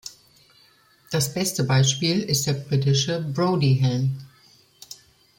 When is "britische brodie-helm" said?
2.53-4.17